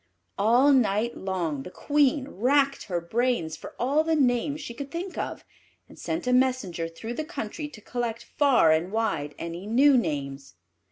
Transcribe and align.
All 0.39 0.71
night 0.73 1.15
long 1.15 1.61
the 1.61 1.69
Queen 1.69 2.27
racked 2.27 2.85
her 2.85 2.99
brains 2.99 3.55
for 3.55 3.75
all 3.77 4.03
the 4.03 4.15
names 4.15 4.59
she 4.59 4.73
could 4.73 4.89
think 4.89 5.15
of, 5.15 5.45
and 5.87 5.99
sent 5.99 6.25
a 6.25 6.33
messenger 6.33 6.87
through 6.87 7.13
the 7.13 7.23
country 7.23 7.67
to 7.67 7.81
collect 7.81 8.23
far 8.23 8.71
and 8.71 8.91
wide 8.91 9.35
any 9.37 9.67
new 9.67 9.95
names. 9.95 10.55